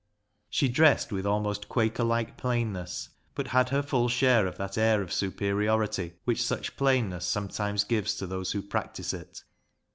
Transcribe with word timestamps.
She 0.49 0.67
dressed 0.67 1.11
with 1.11 1.27
almost 1.27 1.69
Quaker 1.69 2.03
like 2.03 2.35
plainness, 2.35 3.09
but 3.35 3.49
had 3.49 3.69
her 3.69 3.83
full 3.83 4.09
share 4.09 4.47
of 4.47 4.57
that 4.57 4.75
air 4.75 4.99
of 5.03 5.13
superiority 5.13 6.13
which 6.23 6.43
such 6.43 6.75
plainness 6.75 7.23
sometimes 7.27 7.83
gives 7.83 8.15
to 8.15 8.25
those 8.25 8.53
who 8.53 8.63
practise 8.63 9.13
it. 9.13 9.43